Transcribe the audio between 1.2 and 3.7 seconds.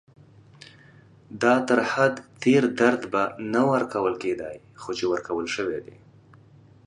دا تر حد تېر درد به نه